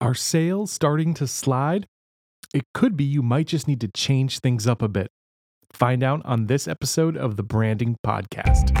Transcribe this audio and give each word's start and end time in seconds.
Are 0.00 0.12
sales 0.12 0.72
starting 0.72 1.14
to 1.14 1.26
slide? 1.28 1.86
It 2.52 2.64
could 2.74 2.96
be 2.96 3.04
you 3.04 3.22
might 3.22 3.46
just 3.46 3.68
need 3.68 3.80
to 3.80 3.88
change 3.88 4.40
things 4.40 4.66
up 4.66 4.82
a 4.82 4.88
bit. 4.88 5.12
Find 5.72 6.02
out 6.02 6.20
on 6.24 6.46
this 6.46 6.66
episode 6.66 7.16
of 7.16 7.36
the 7.36 7.44
Branding 7.44 7.96
Podcast. 8.04 8.76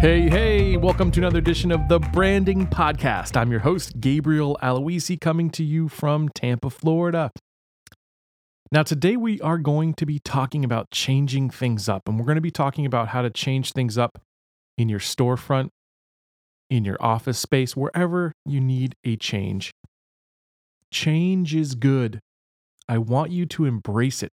Hey, 0.00 0.28
hey, 0.28 0.76
welcome 0.76 1.12
to 1.12 1.20
another 1.20 1.38
edition 1.38 1.70
of 1.70 1.86
the 1.88 2.00
Branding 2.00 2.66
Podcast. 2.66 3.36
I'm 3.36 3.52
your 3.52 3.60
host, 3.60 4.00
Gabriel 4.00 4.58
Aloisi, 4.60 5.20
coming 5.20 5.48
to 5.50 5.62
you 5.62 5.88
from 5.88 6.28
Tampa, 6.30 6.70
Florida. 6.70 7.30
Now, 8.70 8.82
today 8.82 9.16
we 9.16 9.40
are 9.40 9.56
going 9.56 9.94
to 9.94 10.04
be 10.04 10.18
talking 10.18 10.62
about 10.62 10.90
changing 10.90 11.48
things 11.48 11.88
up, 11.88 12.02
and 12.06 12.18
we're 12.18 12.26
going 12.26 12.36
to 12.36 12.42
be 12.42 12.50
talking 12.50 12.84
about 12.84 13.08
how 13.08 13.22
to 13.22 13.30
change 13.30 13.72
things 13.72 13.96
up 13.96 14.20
in 14.76 14.90
your 14.90 15.00
storefront, 15.00 15.70
in 16.68 16.84
your 16.84 16.98
office 17.00 17.38
space, 17.38 17.74
wherever 17.74 18.32
you 18.44 18.60
need 18.60 18.94
a 19.04 19.16
change. 19.16 19.70
Change 20.92 21.54
is 21.54 21.74
good. 21.74 22.20
I 22.86 22.98
want 22.98 23.30
you 23.30 23.46
to 23.46 23.64
embrace 23.64 24.22
it. 24.22 24.32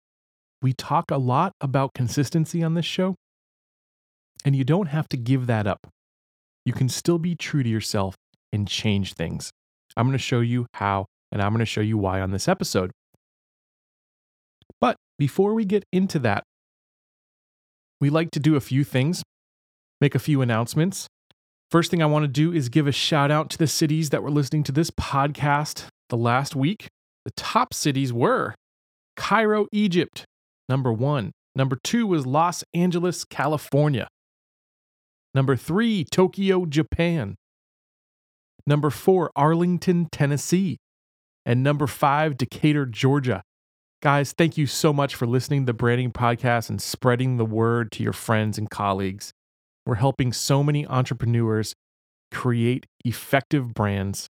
We 0.62 0.74
talk 0.74 1.10
a 1.10 1.18
lot 1.18 1.52
about 1.60 1.92
consistency 1.92 2.62
on 2.62 2.74
this 2.74 2.86
show, 2.86 3.16
and 4.44 4.54
you 4.54 4.62
don't 4.62 4.88
have 4.88 5.08
to 5.08 5.16
give 5.16 5.48
that 5.48 5.66
up. 5.66 5.88
You 6.64 6.72
can 6.72 6.88
still 6.88 7.18
be 7.18 7.34
true 7.34 7.64
to 7.64 7.68
yourself 7.68 8.14
and 8.52 8.68
change 8.68 9.14
things. 9.14 9.50
I'm 9.96 10.06
going 10.06 10.12
to 10.16 10.22
show 10.22 10.40
you 10.40 10.66
how, 10.74 11.06
and 11.32 11.42
I'm 11.42 11.50
going 11.50 11.58
to 11.58 11.66
show 11.66 11.80
you 11.80 11.98
why 11.98 12.20
on 12.20 12.30
this 12.30 12.46
episode. 12.46 12.92
Before 15.20 15.52
we 15.52 15.66
get 15.66 15.84
into 15.92 16.18
that, 16.20 16.44
we 18.00 18.08
like 18.08 18.30
to 18.30 18.40
do 18.40 18.56
a 18.56 18.60
few 18.60 18.84
things, 18.84 19.22
make 20.00 20.14
a 20.14 20.18
few 20.18 20.40
announcements. 20.40 21.08
First 21.70 21.90
thing 21.90 22.02
I 22.02 22.06
want 22.06 22.22
to 22.22 22.26
do 22.26 22.54
is 22.54 22.70
give 22.70 22.86
a 22.86 22.92
shout 22.92 23.30
out 23.30 23.50
to 23.50 23.58
the 23.58 23.66
cities 23.66 24.08
that 24.08 24.22
were 24.22 24.30
listening 24.30 24.62
to 24.62 24.72
this 24.72 24.90
podcast 24.90 25.88
the 26.08 26.16
last 26.16 26.56
week. 26.56 26.88
The 27.26 27.32
top 27.36 27.74
cities 27.74 28.14
were 28.14 28.54
Cairo, 29.14 29.66
Egypt, 29.72 30.24
number 30.70 30.90
one. 30.90 31.32
Number 31.54 31.76
two 31.84 32.06
was 32.06 32.24
Los 32.26 32.64
Angeles, 32.72 33.26
California. 33.26 34.08
Number 35.34 35.54
three, 35.54 36.02
Tokyo, 36.02 36.64
Japan. 36.64 37.34
Number 38.66 38.88
four, 38.88 39.30
Arlington, 39.36 40.08
Tennessee. 40.10 40.78
And 41.44 41.62
number 41.62 41.86
five, 41.86 42.38
Decatur, 42.38 42.86
Georgia. 42.86 43.42
Guys, 44.02 44.32
thank 44.32 44.56
you 44.56 44.66
so 44.66 44.94
much 44.94 45.14
for 45.14 45.26
listening 45.26 45.62
to 45.62 45.66
the 45.66 45.74
Branding 45.74 46.10
Podcast 46.10 46.70
and 46.70 46.80
spreading 46.80 47.36
the 47.36 47.44
word 47.44 47.92
to 47.92 48.02
your 48.02 48.14
friends 48.14 48.56
and 48.56 48.70
colleagues. 48.70 49.34
We're 49.84 49.96
helping 49.96 50.32
so 50.32 50.62
many 50.62 50.86
entrepreneurs 50.86 51.74
create 52.32 52.86
effective 53.04 53.74
brands 53.74 54.26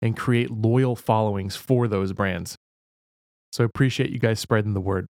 and 0.00 0.16
create 0.16 0.50
loyal 0.50 0.96
followings 0.96 1.56
for 1.56 1.88
those 1.88 2.14
brands. 2.14 2.56
So 3.52 3.64
I 3.64 3.66
appreciate 3.66 4.08
you 4.08 4.18
guys 4.18 4.40
spreading 4.40 4.72
the 4.72 4.80
word. 4.80 5.04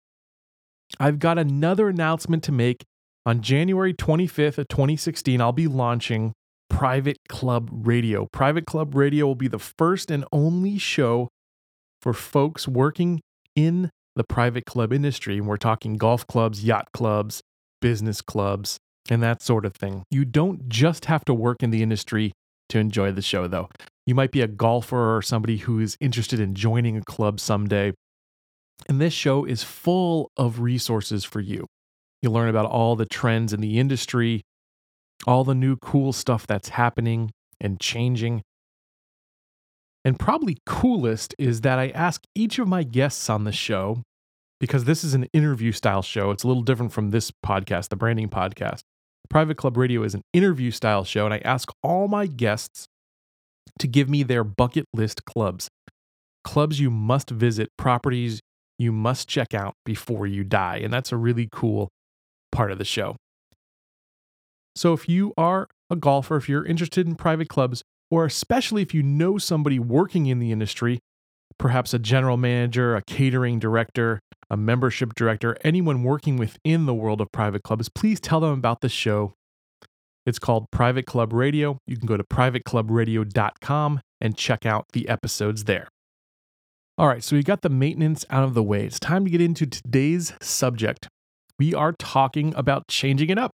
I've 1.00 1.20
got 1.20 1.38
another 1.38 1.88
announcement 1.88 2.42
to 2.46 2.52
make 2.52 2.84
on 3.24 3.42
January 3.42 3.94
25th 3.94 4.58
of 4.58 4.68
2016, 4.68 5.40
I'll 5.40 5.52
be 5.52 5.68
launching 5.68 6.34
Private 6.72 7.18
Club 7.30 7.70
Radio. 7.72 8.28
Private 8.34 8.66
Club 8.66 8.96
Radio 8.96 9.28
will 9.28 9.36
be 9.36 9.48
the 9.48 9.60
first 9.60 10.10
and 10.10 10.26
only 10.32 10.80
show 10.80 11.28
for 12.02 12.14
folks 12.14 12.68
working 12.68 13.22
in 13.56 13.90
the 14.16 14.24
private 14.24 14.66
club 14.66 14.92
industry. 14.94 15.38
And 15.38 15.48
we're 15.48 15.58
talking 15.58 15.96
golf 15.96 16.28
clubs, 16.28 16.64
yacht 16.64 16.88
clubs, 16.94 17.42
business 17.82 18.22
clubs, 18.22 18.78
and 19.10 19.22
that 19.24 19.42
sort 19.42 19.66
of 19.66 19.74
thing. 19.74 20.04
You 20.10 20.26
don't 20.26 20.70
just 20.70 21.06
have 21.06 21.26
to 21.26 21.34
work 21.34 21.64
in 21.64 21.72
the 21.72 21.84
industry 21.84 22.32
to 22.70 22.80
enjoy 22.80 23.12
the 23.12 23.22
show, 23.22 23.48
though. 23.48 23.70
You 24.06 24.16
might 24.16 24.32
be 24.32 24.42
a 24.42 24.48
golfer 24.48 25.16
or 25.16 25.22
somebody 25.22 25.58
who 25.58 25.80
is 25.80 25.98
interested 26.00 26.40
in 26.40 26.56
joining 26.56 26.98
a 26.98 27.02
club 27.02 27.40
someday. 27.40 27.94
And 28.90 29.00
this 29.00 29.14
show 29.14 29.46
is 29.46 29.64
full 29.64 30.32
of 30.38 30.60
resources 30.60 31.24
for 31.24 31.40
you. 31.40 31.68
You'll 32.22 32.34
learn 32.34 32.50
about 32.50 32.66
all 32.66 32.96
the 32.96 33.06
trends 33.06 33.54
in 33.54 33.62
the 33.62 33.80
industry, 33.80 34.42
all 35.28 35.44
the 35.44 35.56
new 35.56 35.76
cool 35.78 36.14
stuff 36.14 36.48
that's 36.48 36.70
happening 36.70 37.32
and 37.60 37.80
changing. 37.80 38.42
And 40.04 40.18
probably 40.18 40.58
coolest 40.66 41.36
is 41.38 41.62
that 41.62 41.78
I 41.78 41.90
ask 41.90 42.24
each 42.36 42.58
of 42.60 42.68
my 42.68 42.84
guests 42.84 43.30
on 43.30 43.44
the 43.44 43.52
show, 43.52 44.02
because 44.60 44.86
this 44.86 45.04
is 45.04 45.14
an 45.14 45.28
interview 45.34 45.72
style 45.72 46.02
show. 46.02 46.32
It's 46.32 46.44
a 46.44 46.48
little 46.48 46.64
different 46.64 46.92
from 46.92 47.12
this 47.12 47.32
podcast, 47.46 47.90
the 47.90 47.96
branding 47.96 48.30
podcast. 48.30 48.82
Private 49.30 49.58
Club 49.58 49.78
Radio 49.78 50.04
is 50.04 50.14
an 50.14 50.24
interview 50.34 50.72
style 50.72 51.04
show, 51.04 51.26
and 51.26 51.34
I 51.34 51.40
ask 51.40 51.70
all 51.84 52.08
my 52.08 52.26
guests 52.28 52.88
to 53.80 53.88
give 53.88 54.10
me 54.10 54.24
their 54.24 54.44
bucket 54.44 54.86
list 54.94 55.26
clubs. 55.26 55.70
Clubs 56.44 56.80
you 56.80 56.90
must 56.90 57.30
visit, 57.30 57.70
properties 57.78 58.42
you 58.78 58.92
must 58.92 59.28
check 59.28 59.54
out 59.54 59.76
before 59.86 60.26
you 60.26 60.44
die. 60.44 60.78
And 60.78 60.92
that's 60.92 61.12
a 61.12 61.18
really 61.18 61.48
cool 61.52 61.90
part 62.52 62.72
of 62.72 62.80
the 62.80 62.86
show. 62.86 63.16
So 64.76 64.94
if 64.94 65.08
you 65.08 65.34
are 65.38 65.68
a 65.90 65.96
golfer, 65.96 66.38
if 66.38 66.50
you're 66.50 66.66
interested 66.66 67.08
in 67.08 67.16
private 67.16 67.48
clubs, 67.48 67.84
or 68.12 68.26
especially 68.26 68.84
if 68.84 68.94
you 68.94 69.02
know 69.02 69.40
somebody 69.40 69.80
working 69.80 70.28
in 70.28 70.38
the 70.38 70.52
industry, 70.52 71.00
perhaps 71.58 71.94
a 71.94 72.00
general 72.00 72.38
manager, 72.38 72.96
a 72.96 73.02
catering 73.02 73.58
director, 73.58 74.20
a 74.50 74.58
membership 74.58 75.16
director, 75.16 75.58
anyone 75.64 76.04
working 76.04 76.38
within 76.38 76.86
the 76.86 76.94
world 76.94 77.22
of 77.22 77.32
private 77.32 77.64
clubs, 77.64 77.90
please 77.90 78.20
tell 78.20 78.40
them 78.42 78.52
about 78.52 78.82
the 78.82 78.90
show. 78.90 79.34
It's 80.26 80.38
called 80.38 80.70
Private 80.72 81.08
Club 81.08 81.34
Radio. 81.34 81.80
You 81.88 81.98
can 81.98 82.06
go 82.06 82.18
to 82.18 82.24
privateclubradio.com 82.24 84.02
and 84.20 84.38
check 84.38 84.68
out 84.68 84.86
the 84.94 85.10
episodes 85.10 85.64
there. 85.64 85.88
All 86.98 87.08
right, 87.08 87.24
so 87.24 87.36
we 87.36 87.42
got 87.42 87.62
the 87.62 87.70
maintenance 87.70 88.26
out 88.30 88.44
of 88.44 88.54
the 88.54 88.62
way. 88.62 88.86
It's 88.86 89.00
time 89.00 89.26
to 89.26 89.32
get 89.32 89.42
into 89.42 89.66
today's 89.66 90.34
subject 90.40 91.08
we 91.62 91.76
are 91.76 91.94
talking 91.94 92.56
about 92.56 92.88
changing 92.88 93.30
it 93.30 93.38
up. 93.38 93.52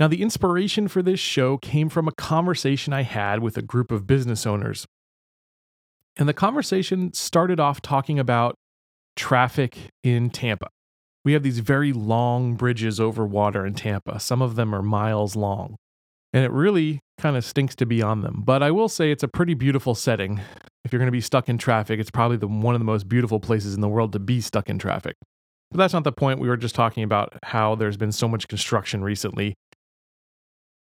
Now, 0.00 0.08
the 0.08 0.22
inspiration 0.22 0.88
for 0.88 1.02
this 1.02 1.20
show 1.20 1.58
came 1.58 1.90
from 1.90 2.08
a 2.08 2.12
conversation 2.12 2.94
I 2.94 3.02
had 3.02 3.40
with 3.40 3.58
a 3.58 3.62
group 3.62 3.92
of 3.92 4.06
business 4.06 4.46
owners. 4.46 4.86
And 6.16 6.26
the 6.26 6.32
conversation 6.32 7.12
started 7.12 7.60
off 7.60 7.82
talking 7.82 8.18
about 8.18 8.54
traffic 9.14 9.76
in 10.02 10.30
Tampa. 10.30 10.68
We 11.22 11.34
have 11.34 11.42
these 11.42 11.58
very 11.58 11.92
long 11.92 12.54
bridges 12.54 12.98
over 12.98 13.26
water 13.26 13.66
in 13.66 13.74
Tampa. 13.74 14.18
Some 14.20 14.40
of 14.40 14.56
them 14.56 14.74
are 14.74 14.80
miles 14.80 15.36
long. 15.36 15.76
And 16.32 16.46
it 16.46 16.50
really 16.50 17.00
kind 17.18 17.36
of 17.36 17.44
stinks 17.44 17.74
to 17.76 17.84
be 17.84 18.00
on 18.00 18.22
them. 18.22 18.42
But 18.42 18.62
I 18.62 18.70
will 18.70 18.88
say 18.88 19.10
it's 19.10 19.22
a 19.22 19.28
pretty 19.28 19.52
beautiful 19.52 19.94
setting. 19.94 20.40
If 20.82 20.92
you're 20.92 20.98
going 20.98 21.08
to 21.08 21.12
be 21.12 21.20
stuck 21.20 21.50
in 21.50 21.58
traffic, 21.58 22.00
it's 22.00 22.10
probably 22.10 22.38
the, 22.38 22.48
one 22.48 22.74
of 22.74 22.80
the 22.80 22.86
most 22.86 23.06
beautiful 23.06 23.38
places 23.38 23.74
in 23.74 23.82
the 23.82 23.88
world 23.88 24.12
to 24.14 24.18
be 24.18 24.40
stuck 24.40 24.70
in 24.70 24.78
traffic. 24.78 25.16
But 25.70 25.76
that's 25.76 25.92
not 25.92 26.04
the 26.04 26.12
point. 26.12 26.40
We 26.40 26.48
were 26.48 26.56
just 26.56 26.74
talking 26.74 27.04
about 27.04 27.34
how 27.42 27.74
there's 27.74 27.98
been 27.98 28.12
so 28.12 28.28
much 28.28 28.48
construction 28.48 29.04
recently 29.04 29.56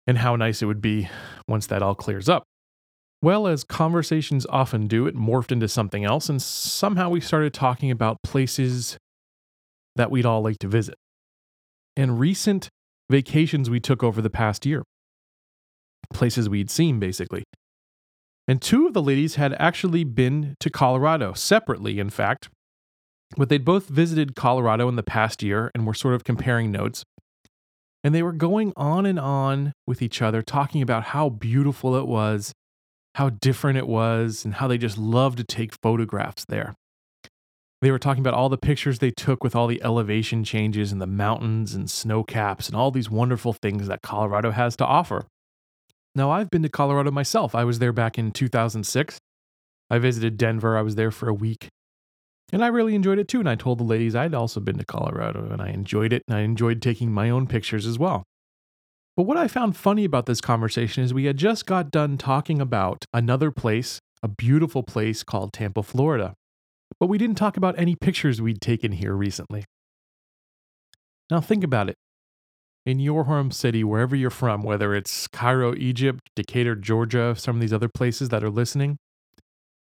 and 0.07 0.17
how 0.17 0.35
nice 0.35 0.61
it 0.61 0.65
would 0.65 0.81
be 0.81 1.09
once 1.47 1.67
that 1.67 1.81
all 1.81 1.95
clears 1.95 2.27
up. 2.29 2.43
Well, 3.21 3.47
as 3.47 3.63
conversations 3.63 4.45
often 4.49 4.87
do, 4.87 5.07
it 5.07 5.15
morphed 5.15 5.51
into 5.51 5.67
something 5.67 6.03
else, 6.03 6.27
and 6.27 6.41
somehow 6.41 7.09
we 7.09 7.21
started 7.21 7.53
talking 7.53 7.89
about 7.89 8.17
places 8.21 8.97
that 9.95 10.11
we'd 10.11 10.25
all 10.25 10.41
like 10.41 10.59
to 10.59 10.67
visit 10.67 10.95
and 11.95 12.19
recent 12.19 12.69
vacations 13.09 13.69
we 13.69 13.79
took 13.79 14.03
over 14.03 14.21
the 14.21 14.29
past 14.29 14.65
year. 14.65 14.83
Places 16.13 16.49
we'd 16.49 16.69
seen, 16.69 16.99
basically. 16.99 17.43
And 18.47 18.61
two 18.61 18.87
of 18.87 18.93
the 18.93 19.01
ladies 19.01 19.35
had 19.35 19.53
actually 19.53 20.03
been 20.03 20.55
to 20.59 20.69
Colorado, 20.69 21.33
separately, 21.33 21.99
in 21.99 22.09
fact, 22.09 22.49
but 23.37 23.49
they'd 23.49 23.65
both 23.65 23.87
visited 23.87 24.35
Colorado 24.35 24.89
in 24.89 24.95
the 24.95 25.03
past 25.03 25.41
year 25.41 25.71
and 25.73 25.87
were 25.87 25.93
sort 25.93 26.13
of 26.13 26.23
comparing 26.23 26.71
notes. 26.71 27.03
And 28.03 28.13
they 28.13 28.23
were 28.23 28.33
going 28.33 28.73
on 28.75 29.05
and 29.05 29.19
on 29.19 29.73
with 29.87 30.01
each 30.01 30.21
other, 30.21 30.41
talking 30.41 30.81
about 30.81 31.05
how 31.05 31.29
beautiful 31.29 31.95
it 31.95 32.05
was, 32.05 32.51
how 33.15 33.29
different 33.29 33.77
it 33.77 33.87
was, 33.87 34.43
and 34.43 34.55
how 34.55 34.67
they 34.67 34.77
just 34.77 34.97
loved 34.97 35.37
to 35.37 35.43
take 35.43 35.73
photographs 35.81 36.45
there. 36.49 36.73
They 37.81 37.91
were 37.91 37.99
talking 37.99 38.21
about 38.21 38.33
all 38.33 38.47
the 38.47 38.57
pictures 38.57 38.99
they 38.99 39.11
took 39.11 39.43
with 39.43 39.55
all 39.55 39.67
the 39.67 39.83
elevation 39.83 40.43
changes 40.43 40.91
and 40.91 41.01
the 41.01 41.07
mountains 41.07 41.73
and 41.73 41.89
snow 41.89 42.23
caps 42.23 42.67
and 42.67 42.77
all 42.77 42.91
these 42.91 43.09
wonderful 43.09 43.51
things 43.51 43.87
that 43.87 44.01
Colorado 44.01 44.51
has 44.51 44.77
to 44.77 44.85
offer. 44.85 45.25
Now, 46.15 46.31
I've 46.31 46.49
been 46.49 46.63
to 46.63 46.69
Colorado 46.69 47.11
myself. 47.11 47.55
I 47.55 47.63
was 47.65 47.79
there 47.79 47.91
back 47.91 48.17
in 48.17 48.31
2006. 48.31 49.17
I 49.89 49.97
visited 49.97 50.37
Denver. 50.37 50.77
I 50.77 50.81
was 50.81 50.95
there 50.95 51.11
for 51.11 51.27
a 51.27 51.33
week. 51.33 51.67
And 52.53 52.63
I 52.63 52.67
really 52.67 52.93
enjoyed 52.93 53.17
it 53.17 53.27
too. 53.27 53.39
And 53.39 53.49
I 53.49 53.55
told 53.55 53.79
the 53.79 53.83
ladies 53.83 54.15
I'd 54.15 54.35
also 54.35 54.59
been 54.59 54.77
to 54.77 54.85
Colorado 54.85 55.49
and 55.51 55.59
I 55.59 55.69
enjoyed 55.69 56.13
it 56.13 56.21
and 56.27 56.37
I 56.37 56.41
enjoyed 56.41 56.83
taking 56.83 57.11
my 57.11 57.31
own 57.31 57.47
pictures 57.47 57.87
as 57.87 57.97
well. 57.97 58.23
But 59.17 59.23
what 59.23 59.37
I 59.37 59.47
found 59.47 59.75
funny 59.75 60.05
about 60.05 60.27
this 60.27 60.39
conversation 60.39 61.03
is 61.03 61.13
we 61.13 61.25
had 61.25 61.37
just 61.37 61.65
got 61.65 61.89
done 61.89 62.15
talking 62.17 62.61
about 62.61 63.05
another 63.11 63.49
place, 63.49 63.99
a 64.21 64.27
beautiful 64.27 64.83
place 64.83 65.23
called 65.23 65.51
Tampa, 65.51 65.81
Florida. 65.81 66.35
But 66.99 67.07
we 67.07 67.17
didn't 67.17 67.37
talk 67.37 67.57
about 67.57 67.77
any 67.77 67.95
pictures 67.95 68.39
we'd 68.39 68.61
taken 68.61 68.91
here 68.91 69.13
recently. 69.13 69.65
Now, 71.31 71.41
think 71.41 71.63
about 71.63 71.89
it. 71.89 71.95
In 72.85 72.99
your 72.99 73.23
home 73.23 73.49
city, 73.49 73.83
wherever 73.83 74.15
you're 74.15 74.29
from, 74.29 74.61
whether 74.61 74.93
it's 74.93 75.27
Cairo, 75.27 75.73
Egypt, 75.75 76.21
Decatur, 76.35 76.75
Georgia, 76.75 77.33
some 77.35 77.55
of 77.55 77.61
these 77.61 77.73
other 77.73 77.89
places 77.89 78.29
that 78.29 78.43
are 78.43 78.49
listening, 78.49 78.97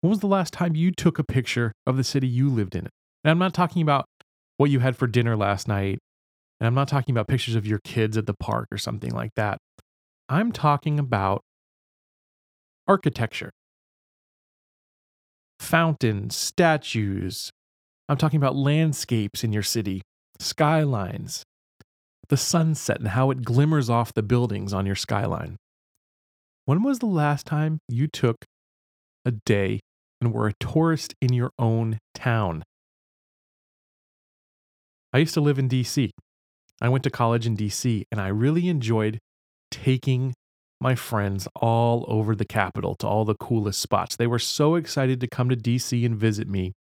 when 0.03 0.09
was 0.09 0.19
the 0.19 0.27
last 0.27 0.51
time 0.51 0.75
you 0.75 0.91
took 0.91 1.17
a 1.17 1.23
picture 1.23 1.71
of 1.87 1.95
the 1.95 2.03
city 2.03 2.27
you 2.27 2.49
lived 2.49 2.75
in? 2.75 2.89
And 3.23 3.31
I'm 3.31 3.39
not 3.39 3.53
talking 3.53 3.81
about 3.81 4.03
what 4.57 4.69
you 4.69 4.79
had 4.79 4.97
for 4.97 5.07
dinner 5.07 5.37
last 5.37 5.65
night, 5.65 5.99
and 6.59 6.67
I'm 6.67 6.73
not 6.73 6.89
talking 6.89 7.15
about 7.15 7.29
pictures 7.29 7.55
of 7.55 7.65
your 7.65 7.79
kids 7.85 8.17
at 8.17 8.25
the 8.25 8.33
park 8.33 8.67
or 8.69 8.77
something 8.77 9.11
like 9.11 9.31
that. 9.37 9.59
I'm 10.27 10.51
talking 10.51 10.99
about 10.99 11.41
architecture, 12.85 13.51
fountains, 15.61 16.35
statues. 16.35 17.49
I'm 18.09 18.17
talking 18.17 18.37
about 18.37 18.57
landscapes 18.57 19.41
in 19.41 19.53
your 19.53 19.63
city, 19.63 20.01
skylines, 20.37 21.43
the 22.27 22.35
sunset 22.35 22.99
and 22.99 23.07
how 23.07 23.31
it 23.31 23.45
glimmers 23.45 23.89
off 23.89 24.13
the 24.13 24.21
buildings 24.21 24.73
on 24.73 24.85
your 24.85 24.95
skyline. 24.95 25.55
When 26.65 26.83
was 26.83 26.99
the 26.99 27.05
last 27.05 27.45
time 27.45 27.79
you 27.87 28.07
took 28.07 28.43
a 29.23 29.31
day 29.31 29.79
and 30.23 30.33
were 30.33 30.47
a 30.47 30.53
tourist 30.59 31.13
in 31.21 31.33
your 31.33 31.51
own 31.59 31.99
town? 32.15 32.63
I 35.11 35.17
used 35.17 35.33
to 35.33 35.41
live 35.41 35.59
in 35.59 35.67
DC. 35.67 36.11
I 36.81 36.89
went 36.89 37.03
to 37.03 37.09
college 37.09 37.45
in 37.45 37.57
DC 37.57 38.03
and 38.11 38.21
I 38.21 38.27
really 38.29 38.67
enjoyed 38.67 39.19
taking 39.69 40.33
my 40.79 40.95
friends 40.95 41.47
all 41.55 42.05
over 42.07 42.35
the 42.35 42.45
capital 42.45 42.95
to 42.95 43.07
all 43.07 43.25
the 43.25 43.35
coolest 43.35 43.79
spots. 43.81 44.15
They 44.15 44.27
were 44.27 44.39
so 44.39 44.75
excited 44.75 45.19
to 45.19 45.27
come 45.27 45.49
to 45.49 45.55
DC 45.55 46.05
and 46.05 46.15
visit 46.15 46.47
me. 46.47 46.73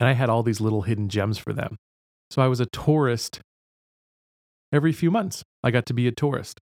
And 0.00 0.08
I 0.08 0.12
had 0.12 0.28
all 0.28 0.42
these 0.42 0.60
little 0.60 0.82
hidden 0.82 1.08
gems 1.08 1.38
for 1.38 1.52
them. 1.52 1.76
So 2.30 2.42
I 2.42 2.46
was 2.46 2.60
a 2.60 2.66
tourist 2.66 3.40
every 4.72 4.92
few 4.92 5.10
months. 5.10 5.42
I 5.62 5.70
got 5.70 5.86
to 5.86 5.94
be 5.94 6.06
a 6.08 6.12
tourist. 6.12 6.58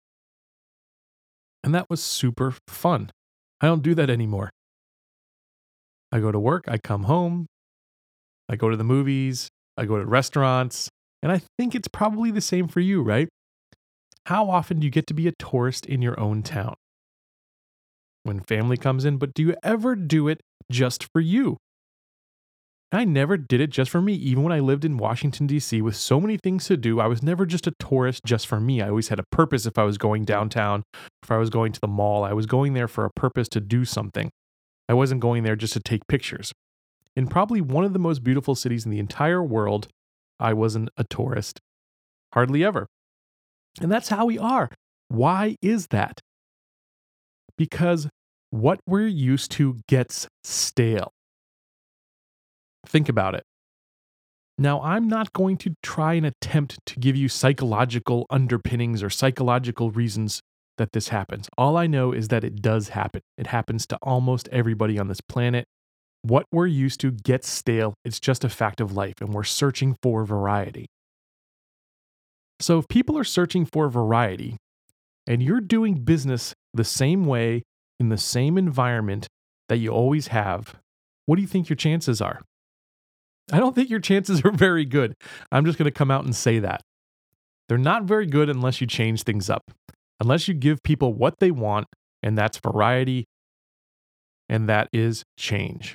And 1.64 1.74
that 1.74 1.86
was 1.88 2.02
super 2.02 2.54
fun. 2.68 3.10
I 3.60 3.66
don't 3.66 3.82
do 3.82 3.94
that 3.94 4.10
anymore. 4.10 4.50
I 6.12 6.20
go 6.20 6.32
to 6.32 6.38
work, 6.38 6.64
I 6.68 6.78
come 6.78 7.04
home, 7.04 7.46
I 8.48 8.56
go 8.56 8.70
to 8.70 8.76
the 8.76 8.84
movies, 8.84 9.48
I 9.76 9.84
go 9.84 9.98
to 9.98 10.04
restaurants, 10.04 10.88
and 11.22 11.32
I 11.32 11.42
think 11.58 11.74
it's 11.74 11.88
probably 11.88 12.30
the 12.30 12.40
same 12.40 12.68
for 12.68 12.80
you, 12.80 13.02
right? 13.02 13.28
How 14.26 14.48
often 14.50 14.80
do 14.80 14.84
you 14.84 14.90
get 14.90 15.06
to 15.08 15.14
be 15.14 15.28
a 15.28 15.32
tourist 15.38 15.86
in 15.86 16.02
your 16.02 16.18
own 16.18 16.42
town? 16.42 16.74
When 18.22 18.40
family 18.40 18.76
comes 18.76 19.04
in, 19.04 19.18
but 19.18 19.34
do 19.34 19.42
you 19.42 19.54
ever 19.62 19.94
do 19.94 20.28
it 20.28 20.40
just 20.70 21.06
for 21.12 21.20
you? 21.20 21.58
I 22.92 23.04
never 23.04 23.36
did 23.36 23.60
it 23.60 23.70
just 23.70 23.90
for 23.90 24.00
me. 24.00 24.14
Even 24.14 24.44
when 24.44 24.52
I 24.52 24.60
lived 24.60 24.84
in 24.84 24.96
Washington, 24.96 25.46
D.C., 25.46 25.82
with 25.82 25.96
so 25.96 26.20
many 26.20 26.36
things 26.36 26.66
to 26.66 26.76
do, 26.76 27.00
I 27.00 27.06
was 27.06 27.22
never 27.22 27.44
just 27.44 27.66
a 27.66 27.72
tourist 27.80 28.22
just 28.24 28.46
for 28.46 28.60
me. 28.60 28.80
I 28.80 28.88
always 28.88 29.08
had 29.08 29.18
a 29.18 29.24
purpose 29.30 29.66
if 29.66 29.76
I 29.76 29.82
was 29.82 29.98
going 29.98 30.24
downtown, 30.24 30.82
if 31.22 31.30
I 31.30 31.36
was 31.36 31.50
going 31.50 31.72
to 31.72 31.80
the 31.80 31.88
mall. 31.88 32.24
I 32.24 32.32
was 32.32 32.46
going 32.46 32.74
there 32.74 32.88
for 32.88 33.04
a 33.04 33.10
purpose 33.10 33.48
to 33.50 33.60
do 33.60 33.84
something. 33.84 34.30
I 34.88 34.94
wasn't 34.94 35.20
going 35.20 35.42
there 35.42 35.56
just 35.56 35.72
to 35.74 35.80
take 35.80 36.06
pictures. 36.06 36.52
In 37.16 37.26
probably 37.26 37.60
one 37.60 37.84
of 37.84 37.92
the 37.92 37.98
most 37.98 38.22
beautiful 38.22 38.54
cities 38.54 38.84
in 38.84 38.90
the 38.90 38.98
entire 38.98 39.42
world, 39.42 39.88
I 40.38 40.52
wasn't 40.52 40.90
a 40.96 41.04
tourist. 41.04 41.60
Hardly 42.34 42.62
ever. 42.62 42.86
And 43.80 43.90
that's 43.90 44.08
how 44.08 44.26
we 44.26 44.38
are. 44.38 44.70
Why 45.08 45.56
is 45.62 45.88
that? 45.88 46.20
Because 47.56 48.08
what 48.50 48.80
we're 48.86 49.06
used 49.06 49.50
to 49.52 49.78
gets 49.88 50.28
stale. 50.44 51.12
Think 52.86 53.08
about 53.08 53.34
it. 53.34 53.42
Now, 54.58 54.80
I'm 54.80 55.08
not 55.08 55.32
going 55.32 55.58
to 55.58 55.74
try 55.82 56.14
and 56.14 56.24
attempt 56.24 56.78
to 56.86 56.98
give 56.98 57.16
you 57.16 57.28
psychological 57.28 58.26
underpinnings 58.30 59.02
or 59.02 59.10
psychological 59.10 59.90
reasons 59.90 60.40
that 60.78 60.92
this 60.92 61.08
happens. 61.08 61.48
All 61.56 61.76
I 61.76 61.86
know 61.86 62.12
is 62.12 62.28
that 62.28 62.44
it 62.44 62.62
does 62.62 62.90
happen. 62.90 63.22
It 63.36 63.48
happens 63.48 63.86
to 63.88 63.98
almost 64.02 64.48
everybody 64.52 64.98
on 64.98 65.08
this 65.08 65.20
planet. 65.20 65.66
What 66.22 66.46
we're 66.52 66.66
used 66.66 67.00
to 67.00 67.10
gets 67.10 67.48
stale. 67.48 67.94
It's 68.04 68.20
just 68.20 68.44
a 68.44 68.48
fact 68.48 68.80
of 68.80 68.92
life, 68.92 69.20
and 69.20 69.32
we're 69.32 69.44
searching 69.44 69.96
for 70.02 70.24
variety. 70.24 70.86
So 72.60 72.78
if 72.78 72.88
people 72.88 73.18
are 73.18 73.24
searching 73.24 73.66
for 73.66 73.88
variety 73.88 74.56
and 75.26 75.42
you're 75.42 75.60
doing 75.60 76.04
business 76.04 76.54
the 76.72 76.84
same 76.84 77.24
way 77.26 77.62
in 78.00 78.08
the 78.08 78.18
same 78.18 78.56
environment 78.56 79.26
that 79.68 79.76
you 79.76 79.90
always 79.90 80.28
have, 80.28 80.76
what 81.26 81.36
do 81.36 81.42
you 81.42 81.48
think 81.48 81.68
your 81.68 81.76
chances 81.76 82.20
are? 82.20 82.40
I 83.52 83.58
don't 83.58 83.74
think 83.74 83.90
your 83.90 84.00
chances 84.00 84.40
are 84.44 84.50
very 84.50 84.84
good. 84.84 85.14
I'm 85.52 85.64
just 85.64 85.78
going 85.78 85.84
to 85.84 85.90
come 85.90 86.10
out 86.10 86.24
and 86.24 86.34
say 86.34 86.58
that. 86.60 86.80
They're 87.68 87.78
not 87.78 88.04
very 88.04 88.26
good 88.26 88.48
unless 88.48 88.80
you 88.80 88.86
change 88.86 89.24
things 89.24 89.50
up, 89.50 89.72
unless 90.20 90.48
you 90.48 90.54
give 90.54 90.82
people 90.82 91.14
what 91.14 91.38
they 91.40 91.50
want, 91.50 91.86
and 92.22 92.36
that's 92.36 92.58
variety, 92.58 93.26
and 94.48 94.68
that 94.68 94.88
is 94.92 95.24
change. 95.36 95.94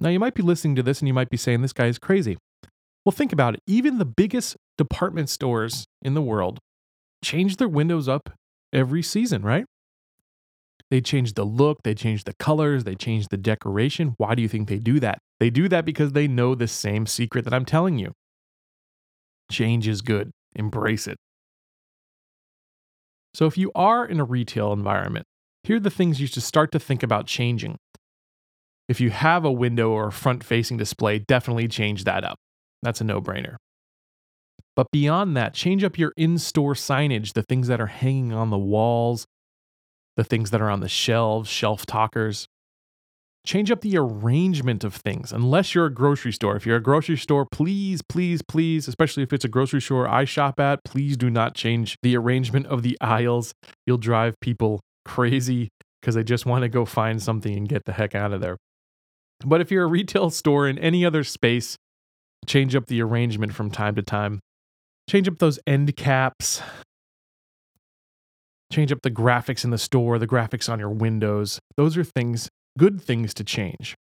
Now, 0.00 0.10
you 0.10 0.20
might 0.20 0.34
be 0.34 0.42
listening 0.42 0.76
to 0.76 0.82
this 0.82 1.00
and 1.00 1.08
you 1.08 1.14
might 1.14 1.30
be 1.30 1.36
saying, 1.36 1.62
this 1.62 1.72
guy 1.72 1.86
is 1.86 1.98
crazy. 1.98 2.36
Well, 3.04 3.12
think 3.12 3.32
about 3.32 3.54
it. 3.54 3.60
Even 3.66 3.98
the 3.98 4.04
biggest 4.04 4.56
department 4.76 5.30
stores 5.30 5.86
in 6.02 6.14
the 6.14 6.22
world 6.22 6.58
change 7.24 7.56
their 7.56 7.68
windows 7.68 8.08
up 8.08 8.30
every 8.72 9.02
season, 9.02 9.42
right? 9.42 9.64
They 10.90 11.00
change 11.00 11.34
the 11.34 11.44
look, 11.44 11.78
they 11.82 11.94
change 11.94 12.24
the 12.24 12.34
colors, 12.34 12.84
they 12.84 12.94
change 12.94 13.28
the 13.28 13.36
decoration. 13.36 14.14
Why 14.18 14.34
do 14.34 14.42
you 14.42 14.48
think 14.48 14.68
they 14.68 14.78
do 14.78 15.00
that? 15.00 15.18
They 15.40 15.50
do 15.50 15.68
that 15.68 15.84
because 15.84 16.12
they 16.12 16.28
know 16.28 16.54
the 16.54 16.68
same 16.68 17.06
secret 17.06 17.44
that 17.44 17.54
I'm 17.54 17.64
telling 17.64 17.98
you. 17.98 18.12
Change 19.50 19.88
is 19.88 20.02
good, 20.02 20.30
embrace 20.54 21.06
it. 21.06 21.16
So, 23.36 23.44
if 23.44 23.58
you 23.58 23.70
are 23.74 24.06
in 24.06 24.18
a 24.18 24.24
retail 24.24 24.72
environment, 24.72 25.26
here 25.62 25.76
are 25.76 25.80
the 25.80 25.90
things 25.90 26.22
you 26.22 26.26
should 26.26 26.42
start 26.42 26.72
to 26.72 26.78
think 26.78 27.02
about 27.02 27.26
changing. 27.26 27.76
If 28.88 28.98
you 28.98 29.10
have 29.10 29.44
a 29.44 29.52
window 29.52 29.90
or 29.90 30.06
a 30.06 30.12
front 30.12 30.42
facing 30.42 30.78
display, 30.78 31.18
definitely 31.18 31.68
change 31.68 32.04
that 32.04 32.24
up. 32.24 32.38
That's 32.82 33.02
a 33.02 33.04
no 33.04 33.20
brainer. 33.20 33.56
But 34.74 34.86
beyond 34.90 35.36
that, 35.36 35.52
change 35.52 35.84
up 35.84 35.98
your 35.98 36.14
in 36.16 36.38
store 36.38 36.72
signage, 36.72 37.34
the 37.34 37.42
things 37.42 37.68
that 37.68 37.78
are 37.78 37.88
hanging 37.88 38.32
on 38.32 38.48
the 38.48 38.56
walls, 38.56 39.26
the 40.16 40.24
things 40.24 40.50
that 40.50 40.62
are 40.62 40.70
on 40.70 40.80
the 40.80 40.88
shelves, 40.88 41.50
shelf 41.50 41.84
talkers. 41.84 42.46
Change 43.46 43.70
up 43.70 43.80
the 43.80 43.96
arrangement 43.96 44.82
of 44.82 44.92
things, 44.92 45.32
unless 45.32 45.72
you're 45.72 45.86
a 45.86 45.94
grocery 45.94 46.32
store. 46.32 46.56
If 46.56 46.66
you're 46.66 46.78
a 46.78 46.82
grocery 46.82 47.16
store, 47.16 47.46
please, 47.52 48.02
please, 48.02 48.42
please, 48.42 48.88
especially 48.88 49.22
if 49.22 49.32
it's 49.32 49.44
a 49.44 49.48
grocery 49.48 49.80
store 49.80 50.08
I 50.08 50.24
shop 50.24 50.58
at, 50.58 50.82
please 50.84 51.16
do 51.16 51.30
not 51.30 51.54
change 51.54 51.96
the 52.02 52.16
arrangement 52.16 52.66
of 52.66 52.82
the 52.82 52.98
aisles. 53.00 53.54
You'll 53.86 53.98
drive 53.98 54.34
people 54.40 54.80
crazy 55.04 55.68
because 56.00 56.16
they 56.16 56.24
just 56.24 56.44
want 56.44 56.62
to 56.62 56.68
go 56.68 56.84
find 56.84 57.22
something 57.22 57.56
and 57.56 57.68
get 57.68 57.84
the 57.84 57.92
heck 57.92 58.16
out 58.16 58.32
of 58.32 58.40
there. 58.40 58.56
But 59.44 59.60
if 59.60 59.70
you're 59.70 59.84
a 59.84 59.88
retail 59.88 60.30
store 60.30 60.66
in 60.66 60.76
any 60.78 61.04
other 61.04 61.22
space, 61.22 61.76
change 62.46 62.74
up 62.74 62.86
the 62.86 63.00
arrangement 63.00 63.54
from 63.54 63.70
time 63.70 63.94
to 63.94 64.02
time. 64.02 64.40
Change 65.08 65.28
up 65.28 65.38
those 65.38 65.60
end 65.68 65.94
caps. 65.96 66.62
Change 68.72 68.90
up 68.90 69.02
the 69.02 69.10
graphics 69.10 69.62
in 69.62 69.70
the 69.70 69.78
store, 69.78 70.18
the 70.18 70.26
graphics 70.26 70.68
on 70.68 70.80
your 70.80 70.90
windows. 70.90 71.60
Those 71.76 71.96
are 71.96 72.02
things, 72.02 72.48
good 72.78 73.00
things 73.00 73.34
to 73.34 73.44
change. 73.44 73.94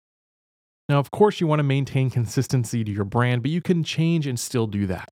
Now, 0.88 1.00
of 1.00 1.12
course, 1.12 1.42
you 1.42 1.48
want 1.48 1.60
to 1.60 1.64
maintain 1.64 2.10
consistency 2.10 2.84
to 2.84 2.92
your 2.92 3.06
brand, 3.06 3.42
but 3.42 3.52
you 3.52 3.62
can 3.62 3.84
change 3.84 4.28
and 4.28 4.40
still 4.40 4.68
do 4.68 4.86
that. 4.88 5.10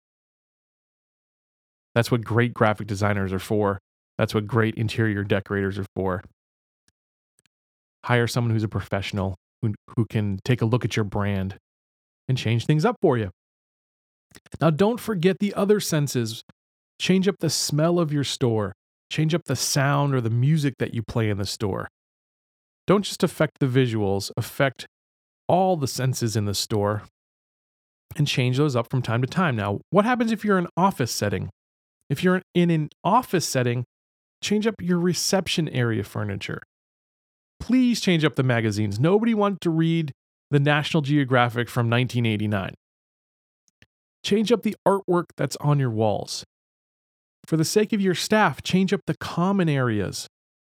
That's 1.95 2.11
what 2.11 2.23
great 2.23 2.53
graphic 2.53 2.87
designers 2.87 3.33
are 3.33 3.39
for. 3.39 3.79
That's 4.17 4.33
what 4.33 4.47
great 4.47 4.75
interior 4.75 5.23
decorators 5.23 5.79
are 5.79 5.85
for. 5.95 6.23
Hire 8.05 8.27
someone 8.27 8.51
who's 8.51 8.63
a 8.63 8.67
professional 8.67 9.35
who, 9.61 9.73
who 9.95 10.05
can 10.05 10.39
take 10.43 10.61
a 10.61 10.65
look 10.65 10.85
at 10.85 10.95
your 10.95 11.05
brand 11.05 11.57
and 12.27 12.37
change 12.37 12.65
things 12.65 12.85
up 12.85 12.97
for 13.01 13.17
you. 13.17 13.31
Now, 14.59 14.69
don't 14.69 14.99
forget 14.99 15.37
the 15.39 15.53
other 15.53 15.79
senses. 15.79 16.43
Change 16.99 17.27
up 17.27 17.35
the 17.39 17.49
smell 17.49 17.99
of 17.99 18.13
your 18.13 18.23
store, 18.23 18.73
change 19.11 19.33
up 19.33 19.43
the 19.45 19.55
sound 19.55 20.13
or 20.13 20.21
the 20.21 20.29
music 20.29 20.75
that 20.79 20.93
you 20.93 21.01
play 21.03 21.29
in 21.29 21.37
the 21.37 21.45
store. 21.45 21.87
Don't 22.85 23.03
just 23.03 23.23
affect 23.23 23.59
the 23.59 23.65
visuals, 23.65 24.31
affect 24.35 24.87
all 25.47 25.77
the 25.77 25.87
senses 25.87 26.35
in 26.35 26.45
the 26.45 26.53
store 26.53 27.03
and 28.15 28.27
change 28.27 28.57
those 28.57 28.75
up 28.75 28.89
from 28.89 29.01
time 29.01 29.21
to 29.21 29.27
time. 29.27 29.55
Now, 29.55 29.79
what 29.89 30.05
happens 30.05 30.31
if 30.31 30.43
you're 30.43 30.57
in 30.57 30.65
an 30.65 30.71
office 30.77 31.11
setting? 31.11 31.49
If 32.09 32.23
you're 32.23 32.41
in 32.53 32.69
an 32.69 32.89
office 33.03 33.47
setting, 33.47 33.85
change 34.41 34.67
up 34.67 34.75
your 34.81 34.99
reception 34.99 35.69
area 35.69 36.03
furniture. 36.03 36.61
Please 37.59 38.01
change 38.01 38.25
up 38.25 38.35
the 38.35 38.43
magazines. 38.43 38.99
Nobody 38.99 39.33
wants 39.33 39.59
to 39.61 39.69
read 39.69 40.11
the 40.51 40.59
National 40.59 41.01
Geographic 41.01 41.69
from 41.69 41.89
1989. 41.89 42.73
Change 44.23 44.51
up 44.51 44.63
the 44.63 44.75
artwork 44.87 45.25
that's 45.37 45.55
on 45.57 45.79
your 45.79 45.89
walls. 45.89 46.43
For 47.45 47.57
the 47.57 47.65
sake 47.65 47.93
of 47.93 48.01
your 48.01 48.15
staff, 48.15 48.61
change 48.61 48.93
up 48.93 49.01
the 49.07 49.17
common 49.17 49.67
areas. 49.69 50.27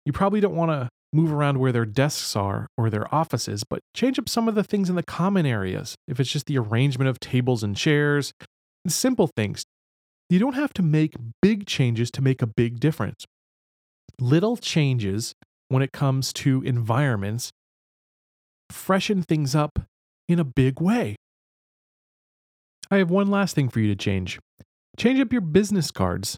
You 0.06 0.14
probably 0.14 0.40
don't 0.40 0.56
want 0.56 0.72
to 0.72 0.90
move 1.12 1.32
around 1.32 1.60
where 1.60 1.72
their 1.72 1.86
desks 1.86 2.36
are 2.36 2.68
or 2.78 2.90
their 2.90 3.14
offices, 3.14 3.64
but 3.64 3.82
change 3.94 4.20
up 4.20 4.30
some 4.30 4.48
of 4.48 4.56
the 4.56 4.64
things 4.64 4.90
in 4.90 4.96
the 4.96 5.04
common 5.04 5.46
areas. 5.46 5.96
If 6.08 6.20
it's 6.20 6.32
just 6.32 6.46
the 6.46 6.58
arrangement 6.58 7.10
of 7.10 7.20
tables 7.20 7.64
and 7.64 7.76
chairs, 7.76 8.34
simple 8.88 9.28
things. 9.28 9.64
You 10.30 10.40
don't 10.40 10.54
have 10.54 10.74
to 10.74 10.84
make 10.84 11.16
big 11.42 11.66
changes 11.66 12.12
to 12.12 12.22
make 12.22 12.42
a 12.42 12.48
big 12.48 12.80
difference. 12.80 13.26
Little 14.20 14.58
changes 14.58 15.34
when 15.70 15.82
it 15.82 15.92
comes 15.92 16.34
to 16.34 16.62
environments 16.64 17.52
freshen 18.72 19.24
things 19.24 19.56
up 19.56 19.80
in 20.28 20.40
a 20.40 20.44
big 20.44 20.80
way. 20.80 21.16
I 22.92 22.98
have 22.98 23.10
one 23.10 23.28
last 23.28 23.56
thing 23.56 23.70
for 23.70 23.80
you 23.80 23.88
to 23.88 23.96
change. 23.96 24.40
Change 24.98 25.20
up 25.20 25.32
your 25.32 25.42
business 25.42 25.92
cards 25.92 26.38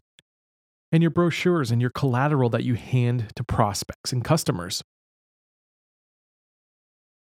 and 0.92 1.02
your 1.02 1.10
brochures 1.10 1.70
and 1.70 1.80
your 1.80 1.90
collateral 1.90 2.50
that 2.50 2.64
you 2.64 2.74
hand 2.74 3.32
to 3.34 3.42
prospects 3.42 4.12
and 4.12 4.22
customers. 4.22 4.82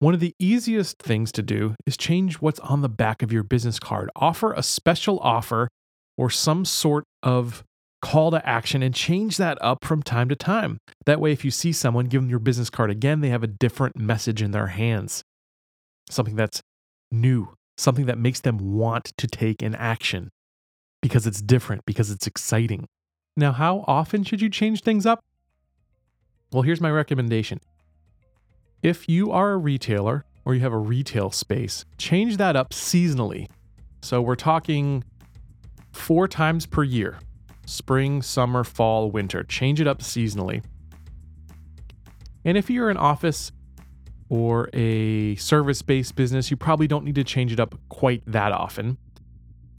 One 0.00 0.14
of 0.14 0.20
the 0.20 0.34
easiest 0.38 0.98
things 0.98 1.30
to 1.32 1.42
do 1.42 1.74
is 1.86 1.96
change 1.96 2.36
what's 2.36 2.58
on 2.60 2.80
the 2.80 2.88
back 2.88 3.22
of 3.22 3.32
your 3.32 3.42
business 3.42 3.78
card. 3.78 4.10
Offer 4.16 4.52
a 4.52 4.62
special 4.62 5.18
offer 5.20 5.68
or 6.16 6.30
some 6.30 6.64
sort 6.64 7.04
of 7.22 7.62
call 8.02 8.30
to 8.30 8.46
action 8.48 8.82
and 8.82 8.94
change 8.94 9.36
that 9.36 9.58
up 9.60 9.84
from 9.84 10.02
time 10.02 10.30
to 10.30 10.36
time. 10.36 10.78
That 11.04 11.20
way, 11.20 11.32
if 11.32 11.44
you 11.44 11.50
see 11.50 11.72
someone, 11.72 12.06
give 12.06 12.22
them 12.22 12.30
your 12.30 12.38
business 12.38 12.70
card 12.70 12.90
again, 12.90 13.20
they 13.20 13.28
have 13.28 13.42
a 13.42 13.46
different 13.46 13.96
message 13.96 14.40
in 14.40 14.52
their 14.52 14.68
hands. 14.68 15.22
Something 16.08 16.34
that's 16.34 16.62
new, 17.12 17.54
something 17.76 18.06
that 18.06 18.16
makes 18.18 18.40
them 18.40 18.56
want 18.56 19.12
to 19.18 19.26
take 19.26 19.60
an 19.60 19.74
action 19.74 20.30
because 21.02 21.26
it's 21.26 21.42
different, 21.42 21.82
because 21.86 22.10
it's 22.10 22.26
exciting. 22.26 22.86
Now, 23.40 23.52
how 23.52 23.86
often 23.88 24.22
should 24.22 24.42
you 24.42 24.50
change 24.50 24.82
things 24.82 25.06
up? 25.06 25.24
Well, 26.52 26.60
here's 26.60 26.82
my 26.82 26.90
recommendation. 26.90 27.58
If 28.82 29.08
you 29.08 29.32
are 29.32 29.52
a 29.52 29.56
retailer 29.56 30.26
or 30.44 30.54
you 30.54 30.60
have 30.60 30.74
a 30.74 30.78
retail 30.78 31.30
space, 31.30 31.86
change 31.96 32.36
that 32.36 32.54
up 32.54 32.74
seasonally. 32.74 33.48
So 34.02 34.20
we're 34.20 34.36
talking 34.36 35.04
four 35.92 36.28
times 36.28 36.66
per 36.66 36.82
year 36.82 37.18
spring, 37.64 38.20
summer, 38.20 38.62
fall, 38.62 39.10
winter. 39.10 39.42
Change 39.42 39.80
it 39.80 39.86
up 39.86 40.00
seasonally. 40.00 40.62
And 42.44 42.58
if 42.58 42.68
you're 42.68 42.90
an 42.90 42.98
office 42.98 43.52
or 44.28 44.68
a 44.74 45.34
service 45.36 45.80
based 45.80 46.14
business, 46.14 46.50
you 46.50 46.58
probably 46.58 46.86
don't 46.86 47.06
need 47.06 47.14
to 47.14 47.24
change 47.24 47.54
it 47.54 47.60
up 47.60 47.74
quite 47.88 48.22
that 48.26 48.52
often. 48.52 48.98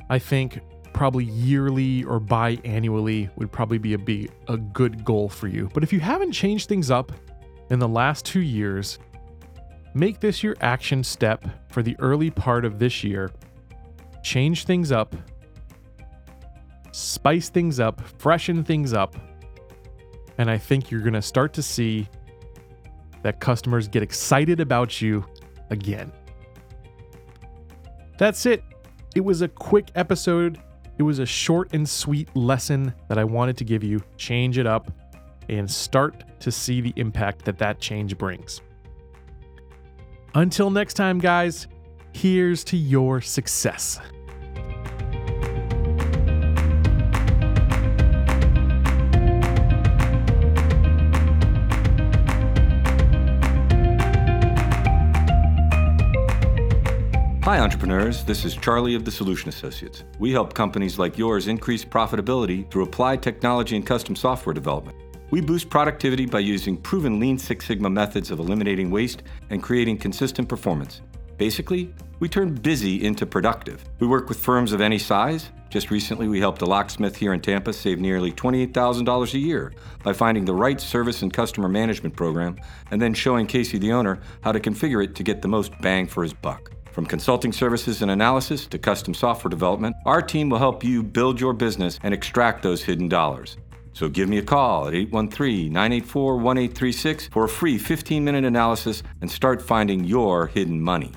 I 0.09 0.17
think 0.17 0.61
probably 0.93 1.25
yearly 1.25 2.03
or 2.03 2.19
biannually 2.19 3.29
would 3.37 3.51
probably 3.51 3.77
be 3.77 3.93
a, 3.93 3.97
be 3.97 4.29
a 4.47 4.57
good 4.57 5.03
goal 5.03 5.29
for 5.29 5.47
you. 5.47 5.69
But 5.73 5.83
if 5.83 5.91
you 5.93 5.99
haven't 5.99 6.31
changed 6.31 6.67
things 6.69 6.91
up 6.91 7.11
in 7.69 7.79
the 7.79 7.87
last 7.87 8.25
two 8.25 8.41
years, 8.41 8.99
make 9.93 10.19
this 10.19 10.43
your 10.43 10.55
action 10.61 11.03
step 11.03 11.45
for 11.69 11.81
the 11.83 11.95
early 11.99 12.29
part 12.29 12.65
of 12.65 12.79
this 12.79 13.03
year. 13.03 13.31
Change 14.23 14.65
things 14.65 14.91
up 14.91 15.15
spice 16.91 17.49
things 17.49 17.79
up, 17.79 18.01
freshen 18.19 18.63
things 18.63 18.93
up. 18.93 19.15
And 20.37 20.49
I 20.49 20.57
think 20.57 20.91
you're 20.91 21.01
going 21.01 21.13
to 21.13 21.21
start 21.21 21.53
to 21.53 21.63
see 21.63 22.07
that 23.23 23.39
customers 23.39 23.87
get 23.87 24.01
excited 24.03 24.59
about 24.59 25.01
you 25.01 25.25
again. 25.69 26.11
That's 28.17 28.45
it. 28.45 28.63
It 29.15 29.21
was 29.21 29.41
a 29.41 29.47
quick 29.47 29.89
episode. 29.95 30.59
It 31.01 31.03
was 31.03 31.17
a 31.17 31.25
short 31.25 31.73
and 31.73 31.89
sweet 31.89 32.29
lesson 32.35 32.93
that 33.07 33.17
I 33.17 33.23
wanted 33.23 33.57
to 33.57 33.63
give 33.63 33.83
you. 33.83 34.03
Change 34.17 34.59
it 34.59 34.67
up 34.67 34.91
and 35.49 35.67
start 35.67 36.39
to 36.41 36.51
see 36.51 36.79
the 36.79 36.93
impact 36.95 37.43
that 37.45 37.57
that 37.57 37.79
change 37.79 38.19
brings. 38.19 38.61
Until 40.35 40.69
next 40.69 40.93
time, 40.93 41.17
guys, 41.17 41.65
here's 42.13 42.63
to 42.65 42.77
your 42.77 43.19
success. 43.19 43.99
Hi, 57.51 57.59
entrepreneurs. 57.59 58.23
This 58.23 58.45
is 58.45 58.55
Charlie 58.55 58.95
of 58.95 59.03
the 59.03 59.11
Solution 59.11 59.49
Associates. 59.49 60.05
We 60.19 60.31
help 60.31 60.53
companies 60.53 60.97
like 60.97 61.17
yours 61.17 61.49
increase 61.49 61.83
profitability 61.83 62.71
through 62.71 62.83
applied 62.83 63.21
technology 63.21 63.75
and 63.75 63.85
custom 63.85 64.15
software 64.15 64.53
development. 64.53 64.97
We 65.31 65.41
boost 65.41 65.69
productivity 65.69 66.25
by 66.25 66.39
using 66.39 66.77
proven 66.77 67.19
Lean 67.19 67.37
Six 67.37 67.65
Sigma 67.65 67.89
methods 67.89 68.31
of 68.31 68.39
eliminating 68.39 68.89
waste 68.89 69.23
and 69.49 69.61
creating 69.61 69.97
consistent 69.97 70.47
performance. 70.47 71.01
Basically, 71.35 71.93
we 72.21 72.29
turn 72.29 72.55
busy 72.55 73.03
into 73.03 73.25
productive. 73.25 73.83
We 73.99 74.07
work 74.07 74.29
with 74.29 74.39
firms 74.39 74.71
of 74.71 74.79
any 74.79 74.97
size. 74.97 75.49
Just 75.69 75.91
recently, 75.91 76.29
we 76.29 76.39
helped 76.39 76.61
a 76.61 76.65
locksmith 76.65 77.17
here 77.17 77.33
in 77.33 77.41
Tampa 77.41 77.73
save 77.73 77.99
nearly 77.99 78.31
$28,000 78.31 79.33
a 79.33 79.37
year 79.37 79.73
by 80.05 80.13
finding 80.13 80.45
the 80.45 80.53
right 80.53 80.79
service 80.79 81.21
and 81.21 81.33
customer 81.33 81.67
management 81.67 82.15
program 82.15 82.55
and 82.91 83.01
then 83.01 83.13
showing 83.13 83.45
Casey, 83.45 83.77
the 83.77 83.91
owner, 83.91 84.21
how 84.39 84.53
to 84.53 84.59
configure 84.61 85.03
it 85.03 85.15
to 85.15 85.23
get 85.23 85.41
the 85.41 85.49
most 85.49 85.77
bang 85.81 86.07
for 86.07 86.23
his 86.23 86.31
buck. 86.31 86.71
From 86.91 87.05
consulting 87.05 87.53
services 87.53 88.01
and 88.01 88.11
analysis 88.11 88.67
to 88.67 88.77
custom 88.77 89.13
software 89.13 89.49
development, 89.49 89.95
our 90.05 90.21
team 90.21 90.49
will 90.49 90.57
help 90.57 90.83
you 90.83 91.01
build 91.01 91.39
your 91.39 91.53
business 91.53 91.97
and 92.03 92.13
extract 92.13 92.63
those 92.63 92.83
hidden 92.83 93.07
dollars. 93.07 93.55
So 93.93 94.09
give 94.09 94.27
me 94.27 94.37
a 94.39 94.41
call 94.41 94.87
at 94.87 94.93
813 94.93 95.71
984 95.71 96.35
1836 96.35 97.27
for 97.27 97.45
a 97.45 97.49
free 97.49 97.77
15 97.77 98.23
minute 98.23 98.43
analysis 98.43 99.03
and 99.21 99.31
start 99.31 99.61
finding 99.61 100.03
your 100.03 100.47
hidden 100.47 100.81
money. 100.81 101.11